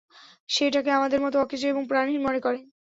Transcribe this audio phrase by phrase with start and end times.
[0.49, 2.59] সে এটাকে আমাদের মতো অকেজো এবং প্রাণহীন মনে করে।